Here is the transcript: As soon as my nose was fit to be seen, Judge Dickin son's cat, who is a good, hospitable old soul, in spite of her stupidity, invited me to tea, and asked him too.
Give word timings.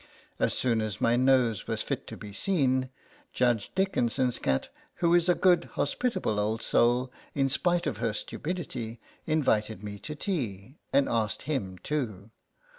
As 0.39 0.53
soon 0.55 0.81
as 0.81 0.99
my 0.99 1.15
nose 1.15 1.67
was 1.67 1.83
fit 1.83 2.07
to 2.07 2.17
be 2.17 2.33
seen, 2.33 2.89
Judge 3.33 3.71
Dickin 3.75 4.09
son's 4.09 4.39
cat, 4.39 4.69
who 4.95 5.13
is 5.13 5.29
a 5.29 5.35
good, 5.35 5.65
hospitable 5.75 6.39
old 6.39 6.63
soul, 6.63 7.11
in 7.35 7.47
spite 7.49 7.85
of 7.85 7.97
her 7.97 8.11
stupidity, 8.11 8.99
invited 9.27 9.83
me 9.83 9.99
to 9.99 10.15
tea, 10.15 10.79
and 10.91 11.07
asked 11.07 11.43
him 11.43 11.77
too. 11.77 12.31